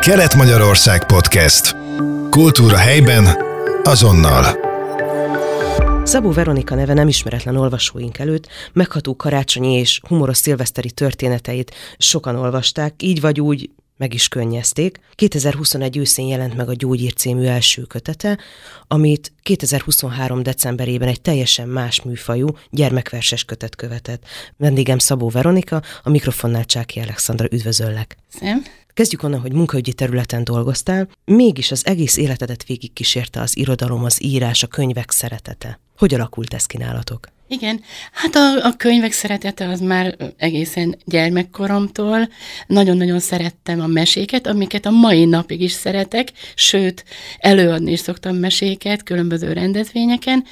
[0.00, 1.76] Kelet-Magyarország Podcast.
[2.30, 3.26] Kultúra helyben,
[3.82, 4.44] azonnal.
[6.04, 12.94] Szabó Veronika neve nem ismeretlen olvasóink előtt, megható karácsonyi és humoros szilveszteri történeteit sokan olvasták,
[13.02, 13.70] így vagy úgy
[14.00, 15.00] meg is könnyezték.
[15.14, 18.38] 2021 őszén jelent meg a Gyógyír című első kötete,
[18.86, 24.24] amit 2023 decemberében egy teljesen más műfajú gyermekverses kötet követett.
[24.56, 28.16] Vendégem Szabó Veronika, a mikrofonnál Csáki Alexandra, üdvözöllek.
[28.28, 28.64] Szem.
[28.94, 34.62] Kezdjük onnan, hogy munkaügyi területen dolgoztál, mégis az egész életedet végigkísérte az irodalom, az írás,
[34.62, 35.80] a könyvek szeretete.
[35.96, 37.28] Hogy alakult ez kínálatok?
[37.52, 37.80] Igen,
[38.12, 42.28] hát a, a könyvek szeretete az már egészen gyermekkoromtól.
[42.66, 47.04] Nagyon-nagyon szerettem a meséket, amiket a mai napig is szeretek, sőt,
[47.38, 50.44] előadni is szoktam meséket különböző rendezvényeken.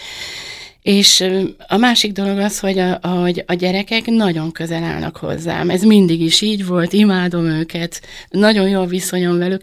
[0.89, 1.25] És
[1.67, 5.71] a másik dolog az, hogy a, hogy a gyerekek nagyon közel állnak hozzám.
[5.71, 9.63] Ez mindig is így volt, imádom őket, nagyon jó viszonyom velük,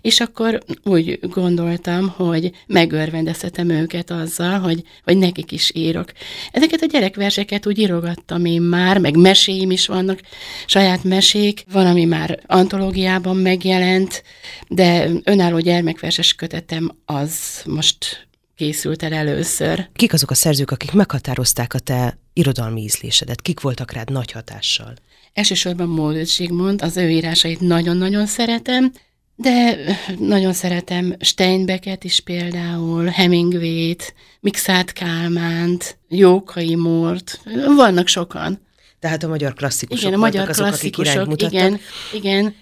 [0.00, 6.12] és akkor úgy gondoltam, hogy megörvendezhetem őket azzal, hogy, hogy nekik is írok.
[6.52, 10.20] Ezeket a gyerekverseket úgy írogattam én már, meg meséim is vannak,
[10.66, 14.22] saját mesék, van, ami már antológiában megjelent,
[14.68, 18.25] de önálló gyermekverses kötetem az most
[18.56, 19.88] készült el először.
[19.92, 23.42] Kik azok a szerzők, akik meghatározták a te irodalmi ízlésedet?
[23.42, 24.94] Kik voltak rád nagy hatással?
[25.32, 28.92] Elsősorban Módöt Zsigmond, az ő írásait nagyon-nagyon szeretem,
[29.36, 29.76] de
[30.18, 37.40] nagyon szeretem Steinbecket is például, Hemingway-t, Mixát Kálmánt, Jókai Mort,
[37.76, 38.64] vannak sokan.
[38.98, 41.80] Tehát a magyar klasszikusok Igen, a magyar azok, klasszikusok, akik igen,
[42.12, 42.54] igen.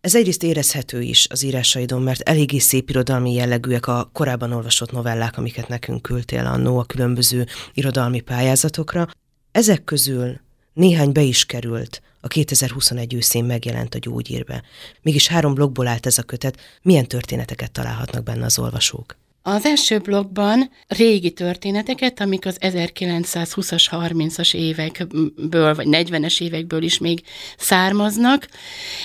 [0.00, 5.38] Ez egyrészt érezhető is az írásaidon, mert eléggé szép irodalmi jellegűek a korábban olvasott novellák,
[5.38, 9.08] amiket nekünk küldtél annó a különböző irodalmi pályázatokra.
[9.52, 10.40] Ezek közül
[10.72, 14.62] néhány be is került, a 2021 őszén megjelent a gyógyírbe.
[15.02, 19.19] Mégis három blogból állt ez a kötet, milyen történeteket találhatnak benne az olvasók?
[19.42, 27.22] Az első blogban régi történeteket, amik az 1920-as, 30-as évekből, vagy 40-es évekből is még
[27.58, 28.48] származnak.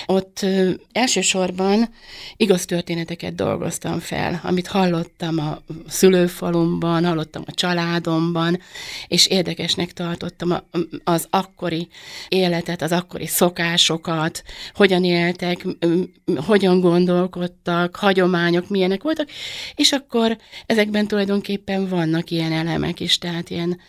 [0.06, 0.46] Ott
[0.92, 1.88] elsősorban
[2.36, 5.58] igaz történeteket dolgoztam fel, amit hallottam a
[5.88, 8.60] szülőfalumban, hallottam a családomban,
[9.08, 10.56] és érdekesnek tartottam
[11.04, 11.88] az akkori
[12.28, 14.42] életet, az akkori szokásokat,
[14.74, 15.66] hogyan éltek,
[16.36, 19.28] hogyan gondolkodtak, hagyományok milyenek voltak,
[19.74, 23.80] és akkor akkor ezekben tulajdonképpen vannak ilyen elemek is, tehát ilyen,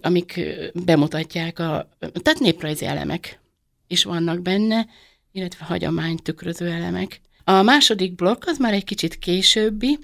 [0.00, 0.40] amik
[0.84, 3.40] bemutatják a, tehát néprajzi elemek
[3.86, 4.86] is vannak benne,
[5.32, 7.20] illetve hagyományt tükröző elemek.
[7.44, 9.98] A második blokk az már egy kicsit későbbi,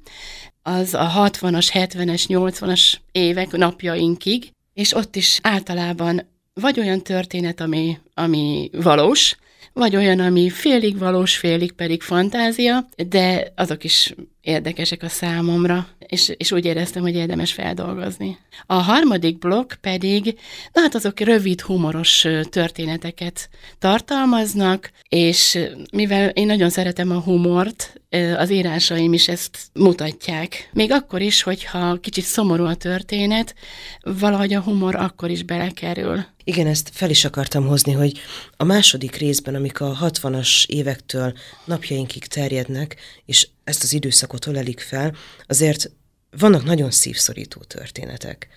[0.62, 7.98] az a 60-as, 70-es, 80-as évek napjainkig, és ott is általában vagy olyan történet, ami,
[8.14, 9.36] ami valós,
[9.74, 16.32] vagy olyan, ami félig valós, félig pedig fantázia, de azok is érdekesek a számomra, és,
[16.36, 18.38] és úgy éreztem, hogy érdemes feldolgozni.
[18.66, 20.38] A harmadik blokk pedig,
[20.72, 23.48] na hát azok rövid, humoros történeteket
[23.78, 25.58] tartalmaznak, és
[25.92, 28.00] mivel én nagyon szeretem a humort,
[28.36, 30.70] az írásaim is ezt mutatják.
[30.72, 33.54] Még akkor is, hogyha kicsit szomorú a történet,
[34.02, 36.24] valahogy a humor akkor is belekerül.
[36.44, 38.18] Igen, ezt fel is akartam hozni, hogy
[38.56, 41.34] a második részben, amik a 60-as évektől
[41.64, 45.14] napjainkig terjednek, és ezt az időszakot ölelik fel,
[45.46, 45.90] azért
[46.30, 48.48] vannak nagyon szívszorító történetek.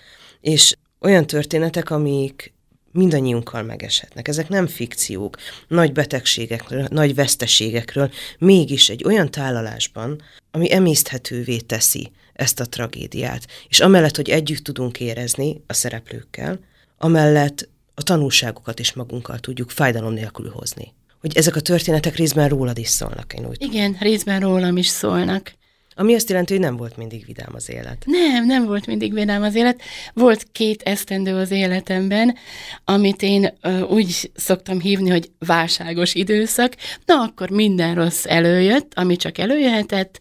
[0.42, 2.54] És olyan történetek, amik
[2.92, 4.28] mindannyiunkkal megeshetnek.
[4.28, 5.38] Ezek nem fikciók,
[5.68, 10.22] nagy betegségekről, nagy veszteségekről, mégis egy olyan tálalásban,
[10.52, 13.48] ami emészthetővé teszi ezt a tragédiát.
[13.68, 16.60] És amellett, hogy együtt tudunk érezni a szereplőkkel,
[16.98, 20.94] amellett a tanulságokat is magunkkal tudjuk fájdalom nélkül hozni.
[21.20, 25.54] Hogy ezek a történetek részben rólad is szólnak, én úgy Igen, részben rólam is szólnak.
[26.00, 28.04] Ami azt jelenti, hogy nem volt mindig vidám az élet.
[28.06, 29.82] Nem, nem volt mindig vidám az élet.
[30.14, 32.36] Volt két esztendő az életemben,
[32.84, 36.74] amit én ö, úgy szoktam hívni, hogy válságos időszak.
[37.06, 40.20] Na, akkor minden rossz előjött, ami csak előjöhetett.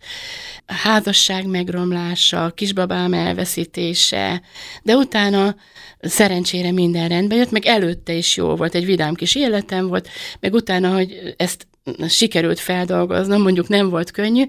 [0.67, 4.43] Házasság megromlása, kisbabám elveszítése,
[4.82, 5.56] de utána
[6.00, 10.08] szerencsére minden rendbe jött, meg előtte is jó volt, egy vidám kis életem volt,
[10.40, 11.67] meg utána, hogy ezt
[12.09, 14.44] sikerült feldolgoznom, mondjuk nem volt könnyű,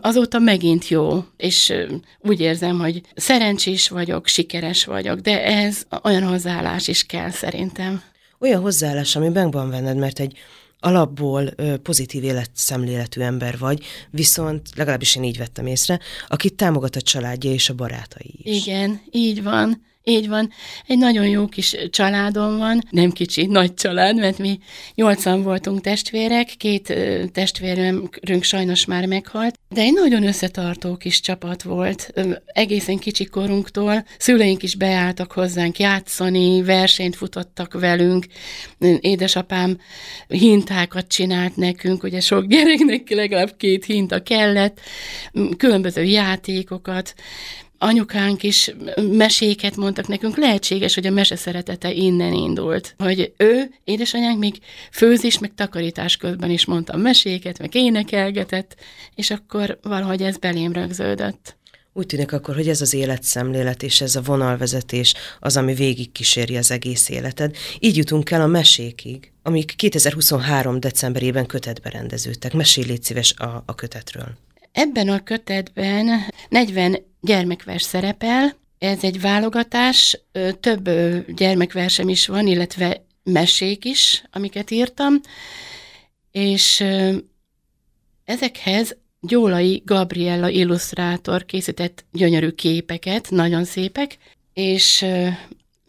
[0.00, 1.72] azóta megint jó, és
[2.18, 8.02] úgy érzem, hogy szerencsés vagyok, sikeres vagyok, de ez olyan hozzáállás is kell szerintem.
[8.38, 10.38] Olyan hozzáállás, ami meg van benned, mert egy
[10.80, 11.50] alapból
[11.82, 17.68] pozitív életszemléletű ember vagy, viszont legalábbis én így vettem észre, akit támogat a családja és
[17.68, 18.66] a barátai is.
[18.66, 19.86] Igen, így van.
[20.08, 20.50] Így van.
[20.86, 24.58] Egy nagyon jó kis családom van, nem kicsi, nagy család, mert mi
[24.94, 26.94] nyolcan voltunk testvérek, két
[27.32, 32.12] testvérünk sajnos már meghalt, de egy nagyon összetartó kis csapat volt.
[32.44, 38.26] Egészen kicsi korunktól szüleink is beálltak hozzánk játszani, versenyt futottak velünk,
[39.00, 39.78] édesapám
[40.28, 44.80] hintákat csinált nekünk, ugye sok gyereknek legalább két hinta kellett,
[45.56, 47.14] különböző játékokat,
[47.78, 48.74] anyukánk is
[49.10, 52.94] meséket mondtak nekünk, lehetséges, hogy a mese szeretete innen indult.
[52.98, 54.58] Hogy ő, édesanyánk még
[54.92, 58.76] főzés, meg takarítás közben is mondta meséket, meg énekelgetett,
[59.14, 61.56] és akkor valahogy ez belém rögződött.
[61.92, 66.56] Úgy tűnik akkor, hogy ez az életszemlélet és ez a vonalvezetés az, ami végig kíséri
[66.56, 67.56] az egész életed.
[67.78, 70.80] Így jutunk el a mesékig, amik 2023.
[70.80, 72.52] decemberében kötetbe rendeződtek.
[72.52, 74.36] Mesélj légy szíves a, a kötetről.
[74.78, 80.20] Ebben a kötetben 40 gyermekvers szerepel, ez egy válogatás,
[80.60, 80.90] több
[81.34, 85.20] gyermekversem is van, illetve mesék is, amiket írtam,
[86.30, 86.84] és
[88.24, 94.18] ezekhez Gyólai Gabriella illusztrátor készített gyönyörű képeket, nagyon szépek,
[94.52, 95.04] és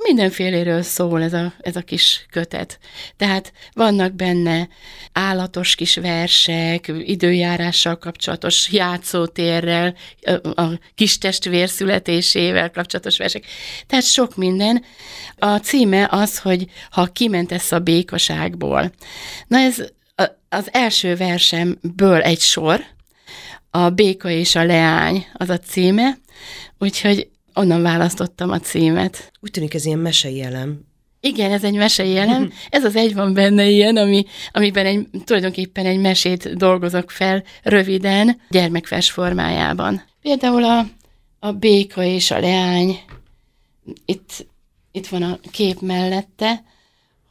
[0.04, 2.80] mindenféléről szól ez a, ez a kis kötet.
[3.18, 4.68] Tehát vannak benne
[5.12, 9.96] állatos kis versek, időjárással kapcsolatos játszótérrel,
[10.56, 10.64] a
[10.96, 13.46] kis testvér születésével kapcsolatos versek.
[13.88, 14.84] Tehát sok minden.
[15.38, 18.92] A címe az, hogy ha kimentesz a békaságból.
[19.48, 19.84] Na ez
[20.50, 22.86] az első versemből egy sor,
[23.72, 26.18] a Béka és a Leány az a címe,
[26.78, 27.30] úgyhogy
[27.60, 29.32] onnan választottam a címet.
[29.40, 30.88] Úgy tűnik ez ilyen mesei elem.
[31.22, 32.52] Igen, ez egy mesei elem.
[32.70, 38.42] Ez az egy van benne ilyen, ami, amiben egy, tulajdonképpen egy mesét dolgozok fel röviden,
[38.50, 40.04] gyermekvers formájában.
[40.22, 40.86] Például a,
[41.40, 43.00] a béka és a leány,
[44.06, 44.46] itt,
[44.92, 46.64] itt van a kép mellette,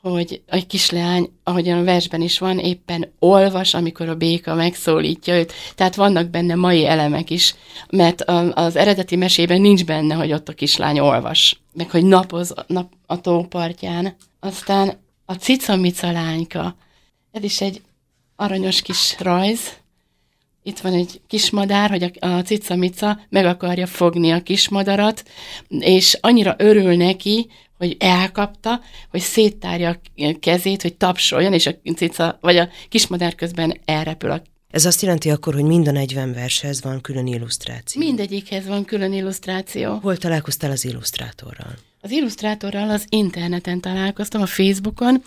[0.02, 5.52] hogy egy kisleány, ahogyan a versben is van, éppen olvas, amikor a béka megszólítja őt.
[5.74, 7.54] Tehát vannak benne mai elemek is,
[7.90, 8.22] mert
[8.54, 13.20] az eredeti mesében nincs benne, hogy ott a kislány olvas, meg hogy napoz nap a
[13.20, 14.16] tópartján.
[14.40, 14.92] Aztán
[15.24, 16.76] a cicamica lányka,
[17.32, 17.82] ez is egy
[18.36, 19.76] aranyos kis rajz,
[20.62, 25.22] itt van egy kismadár, hogy a, a cicamica meg akarja fogni a kismadarat,
[25.68, 27.48] és annyira örül neki,
[27.78, 28.80] hogy elkapta,
[29.10, 34.42] hogy széttárja a kezét, hogy tapsoljon, és a cica, vagy a kismadár közben elrepül a
[34.70, 38.02] ez azt jelenti akkor, hogy mind a 40 vershez van külön illusztráció?
[38.02, 39.98] Mindegyikhez van külön illusztráció.
[40.02, 41.75] Hol találkoztál az illusztrátorral?
[42.00, 45.22] Az illusztrátorral az interneten találkoztam, a Facebookon.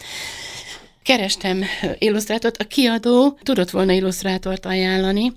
[1.03, 1.63] Kerestem
[1.98, 5.33] illusztrátort, a kiadó tudott volna illusztrátort ajánlani,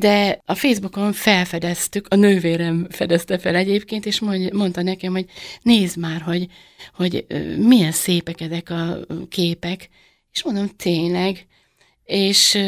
[0.00, 4.20] de a Facebookon felfedeztük, a nővérem fedezte fel egyébként, és
[4.52, 5.24] mondta nekem, hogy
[5.62, 6.46] nézd már, hogy,
[6.94, 7.26] hogy
[7.58, 8.98] milyen szépek ezek a
[9.28, 9.88] képek,
[10.32, 11.46] és mondom, tényleg,
[12.04, 12.58] és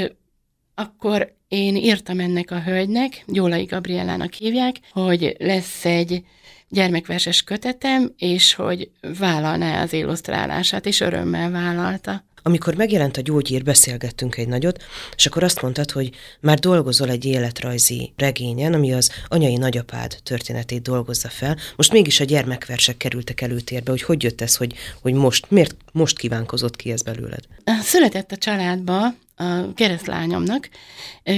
[0.74, 6.24] akkor én írtam ennek a hölgynek, Gyólai Gabriellának hívják, hogy lesz egy
[6.68, 12.24] gyermekverses kötetem, és hogy vállalná az illusztrálását, és örömmel vállalta.
[12.42, 14.84] Amikor megjelent a gyógyír, beszélgettünk egy nagyot,
[15.16, 16.10] és akkor azt mondtad, hogy
[16.40, 21.56] már dolgozol egy életrajzi regényen, ami az anyai nagyapád történetét dolgozza fel.
[21.76, 26.18] Most mégis a gyermekversek kerültek előtérbe, hogy hogy jött ez, hogy, hogy most, miért most
[26.18, 27.44] kívánkozott ki ez belőled?
[27.82, 30.68] Született a családba a keresztlányomnak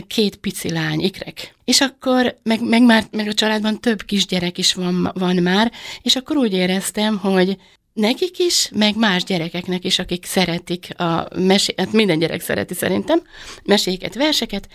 [0.07, 1.55] két pici lány, ikrek.
[1.64, 6.17] És akkor, meg, meg, már, meg a családban több kisgyerek is van, van már, és
[6.17, 7.57] akkor úgy éreztem, hogy
[7.95, 13.23] nekik is, meg más gyerekeknek is, akik szeretik a mesé, hát minden gyerek szereti szerintem,
[13.65, 14.69] meséket, verseket,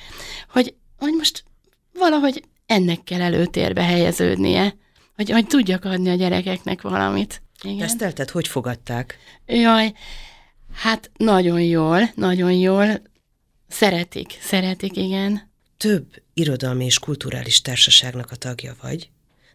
[0.49, 1.43] hogy, hogy most
[1.93, 4.75] valahogy ennek kell előtérbe helyeződnie,
[5.15, 7.41] hogy, hogy tudjak adni a gyerekeknek valamit.
[7.63, 7.81] Igen.
[7.83, 9.17] Ezt telted, hogy fogadták?
[9.45, 9.93] Jaj,
[10.73, 13.01] hát nagyon jól, nagyon jól.
[13.67, 15.51] Szeretik, szeretik, igen.
[15.77, 19.09] Több irodalmi és kulturális társaságnak a tagja vagy?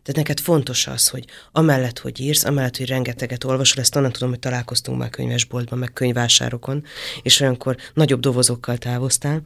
[0.04, 4.28] Tehát neked fontos az, hogy amellett, hogy írsz, amellett, hogy rengeteget olvasol, ezt onnan tudom,
[4.28, 6.84] hogy találkoztunk már könyvesboltban, meg könyvásárokon,
[7.22, 9.42] és olyankor nagyobb dobozokkal távoztál,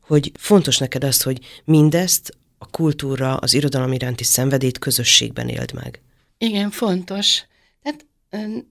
[0.00, 6.00] hogy fontos neked az, hogy mindezt a kultúra, az irodalom iránti szenvedélyt közösségben éld meg.
[6.38, 7.42] Igen, fontos.
[7.82, 8.06] Tehát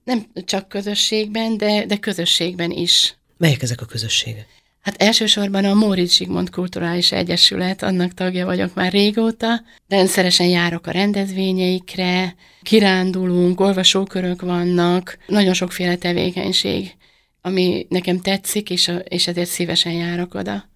[0.04, 3.16] nem csak közösségben, de, de közösségben is.
[3.36, 4.46] Melyek ezek a közösségek?
[4.84, 9.62] Hát elsősorban a Móricz Zsigmond Kulturális Egyesület, annak tagja vagyok már régóta.
[9.88, 16.96] Rendszeresen járok a rendezvényeikre, kirándulunk, olvasókörök vannak, nagyon sokféle tevékenység,
[17.40, 20.68] ami nekem tetszik, és, a, és ezért szívesen járok oda.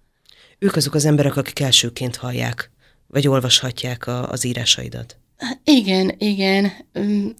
[0.59, 2.71] Ők azok az emberek, akik elsőként hallják,
[3.07, 5.17] vagy olvashatják a, az írásaidat.
[5.63, 6.71] Igen, igen.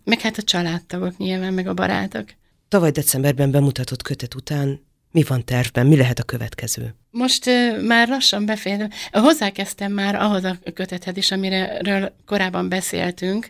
[0.03, 2.25] Meg hát a családtagok nyilván, meg a barátok.
[2.67, 6.95] Tavaly decemberben bemutatott kötet után mi van tervben, mi lehet a következő?
[7.11, 8.89] Most uh, már lassan befejezem.
[9.11, 13.49] Hozzákezdtem már ahhoz a kötethez is, amiről korábban beszéltünk,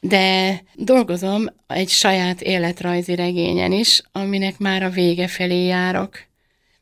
[0.00, 6.18] de dolgozom egy saját életrajzi regényen is, aminek már a vége felé járok.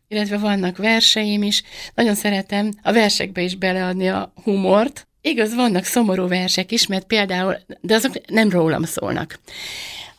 [0.08, 1.62] Illetve vannak verseim is.
[1.94, 5.08] Nagyon szeretem a versekbe is beleadni a humort.
[5.20, 9.38] Igaz, vannak szomorú versek is, mert például, de azok nem rólam szólnak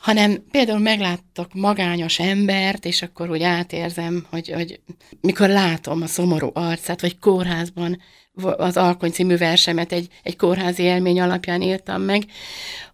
[0.01, 4.79] hanem például megláttok magányos embert, és akkor úgy átérzem, hogy, hogy
[5.21, 8.01] mikor látom a szomorú arcát, vagy kórházban
[8.57, 12.23] az Alkony című versemet egy, egy kórházi élmény alapján írtam meg,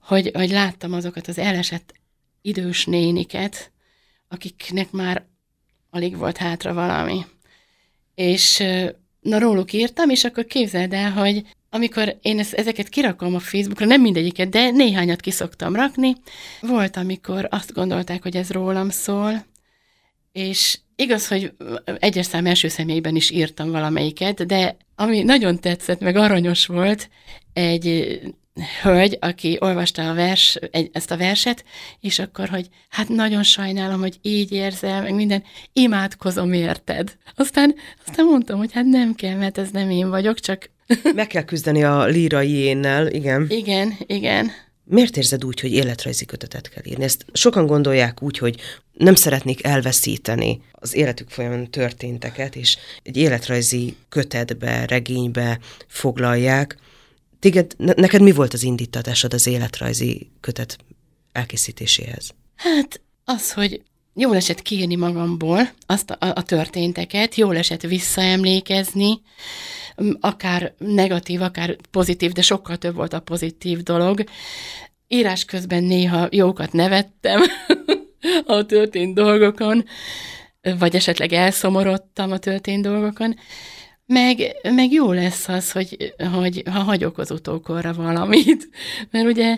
[0.01, 1.93] hogy, hogy láttam azokat az elesett
[2.41, 3.71] idős néniket,
[4.27, 5.25] akiknek már
[5.89, 7.25] alig volt hátra valami.
[8.15, 8.63] És
[9.19, 14.01] na róluk írtam, és akkor képzeld el, hogy amikor én ezeket kirakom a Facebookra, nem
[14.01, 16.15] mindegyiket, de néhányat kiszoktam rakni,
[16.61, 19.45] volt, amikor azt gondolták, hogy ez rólam szól,
[20.31, 21.53] és igaz, hogy
[21.99, 27.09] egyes szám első személyben is írtam valamelyiket, de ami nagyon tetszett, meg aranyos volt,
[27.53, 28.19] egy
[28.81, 31.65] hölgy, aki olvasta a vers, egy, ezt a verset,
[31.99, 35.43] és akkor, hogy hát nagyon sajnálom, hogy így érzel, meg minden,
[35.73, 37.17] imádkozom érted.
[37.35, 40.69] Aztán, aztán mondtam, hogy hát nem kell, mert ez nem én vagyok, csak...
[41.15, 43.45] Meg kell küzdeni a lírai énnel, igen.
[43.49, 44.51] Igen, igen.
[44.83, 47.03] Miért érzed úgy, hogy életrajzi kötetet kell írni?
[47.03, 48.59] Ezt sokan gondolják úgy, hogy
[48.93, 56.77] nem szeretnék elveszíteni az életük folyamán történteket, és egy életrajzi kötetbe, regénybe foglalják.
[57.39, 60.77] Téged, neked mi volt az indítatásod az életrajzi kötet
[61.31, 62.33] elkészítéséhez?
[62.55, 63.81] Hát az, hogy
[64.13, 69.21] jól esett kiírni magamból azt a, a történteket, jól esett visszaemlékezni,
[70.19, 74.23] akár negatív, akár pozitív, de sokkal több volt a pozitív dolog.
[75.07, 77.41] Írás közben néha jókat nevettem
[78.45, 79.85] a történt dolgokon,
[80.79, 83.35] vagy esetleg elszomorodtam a történt dolgokon,
[84.07, 88.69] meg, meg jó lesz az, hogy, hogy ha hagyok az utókorra valamit.
[89.11, 89.57] Mert ugye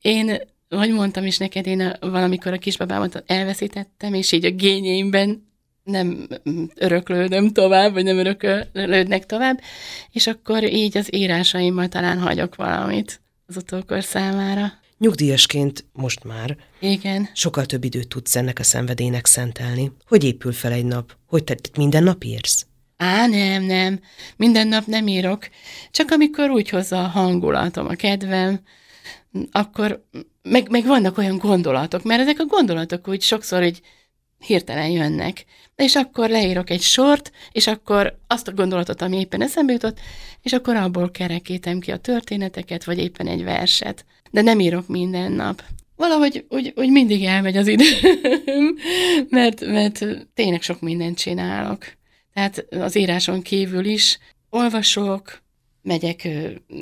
[0.00, 5.46] én, hogy mondtam is neked, én a, valamikor a kisbabámat elveszítettem, és így a gényeimben
[5.86, 6.26] nem
[6.74, 9.60] öröklődöm tovább, vagy nem öröklődnek tovább,
[10.10, 14.72] és akkor így az írásaimmal talán hagyok valamit az utókor számára.
[14.98, 17.28] Nyugdíjasként most már Igen.
[17.32, 19.92] sokkal több időt tudsz ennek a szenvedélynek szentelni.
[20.06, 21.16] Hogy épül fel egy nap?
[21.26, 22.66] Hogy te minden nap írsz?
[22.96, 24.00] Á, nem, nem.
[24.36, 25.48] Minden nap nem írok.
[25.90, 28.60] Csak amikor úgy hozza a hangulatom, a kedvem,
[29.52, 30.04] akkor
[30.42, 33.80] meg, meg vannak olyan gondolatok, mert ezek a gondolatok úgy sokszor így
[34.38, 35.44] hirtelen jönnek.
[35.76, 39.98] És akkor leírok egy sort, és akkor azt a gondolatot, ami éppen eszembe jutott,
[40.42, 44.04] és akkor abból kerekítem ki a történeteket, vagy éppen egy verset.
[44.30, 45.62] De nem írok minden nap.
[45.96, 47.88] Valahogy úgy, úgy mindig elmegy az időm,
[49.28, 51.84] mert, mert tényleg sok mindent csinálok.
[52.34, 54.18] Tehát az íráson kívül is
[54.50, 55.42] olvasok,
[55.82, 56.28] megyek,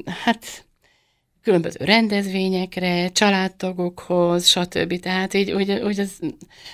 [0.07, 0.67] hát
[1.45, 5.01] különböző rendezvényekre, családtagokhoz, stb.
[5.01, 6.11] Tehát így, úgy, úgy az,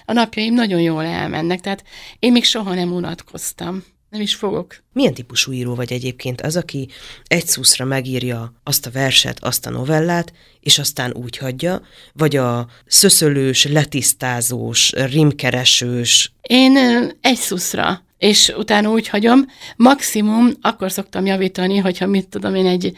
[0.05, 1.85] a napjaim nagyon jól elmennek, tehát
[2.19, 3.85] én még soha nem unatkoztam.
[4.11, 4.83] Nem is fogok.
[4.93, 6.89] Milyen típusú író vagy egyébként az, aki
[7.25, 12.69] egy szuszra megírja azt a verset, azt a novellát, és aztán úgy hagyja, vagy a
[12.87, 16.33] szöszölős, letisztázós, rimkeresős?
[16.43, 16.77] Én
[17.21, 19.47] egy szuszra és utána úgy hagyom.
[19.77, 22.93] Maximum akkor szoktam javítani, hogyha mit tudom én egy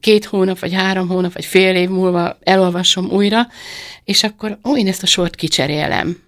[0.00, 3.46] két hónap, vagy három hónap, vagy fél év múlva elolvasom újra,
[4.04, 6.22] és akkor ó, én ezt a sort kicserélem.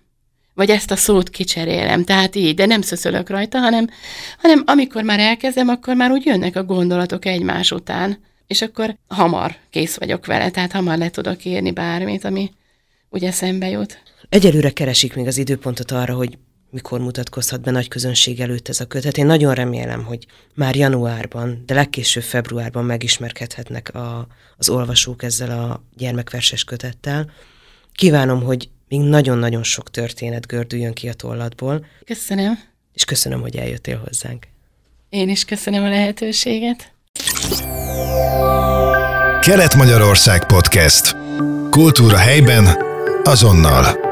[0.55, 2.05] Vagy ezt a szót kicserélem.
[2.05, 3.89] Tehát így, de nem szöszölök rajta, hanem,
[4.39, 8.19] hanem amikor már elkezdem, akkor már úgy jönnek a gondolatok egymás után.
[8.47, 12.51] És akkor hamar kész vagyok vele, tehát hamar le tudok írni bármit, ami
[13.09, 14.03] ugye szembe jut.
[14.29, 16.39] Egyelőre keresik még az időpontot arra, hogy
[16.71, 19.17] mikor mutatkozhat be nagy közönség előtt ez a kötet.
[19.17, 25.83] Én nagyon remélem, hogy már januárban, de legkésőbb februárban megismerkedhetnek a, az olvasók ezzel a
[25.97, 27.31] gyermekverses kötettel.
[27.93, 31.87] Kívánom, hogy még nagyon-nagyon sok történet gördüljön ki a tollatból.
[32.05, 32.59] Köszönöm.
[32.95, 34.47] És köszönöm, hogy eljöttél hozzánk.
[35.09, 36.93] Én is köszönöm a lehetőséget.
[39.41, 41.17] Kelet-Magyarország Podcast.
[41.71, 42.77] Kultúra helyben,
[43.25, 44.08] azonnal.